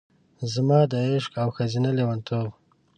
[0.53, 2.47] زما د عشق او ښځینه لیونتوب،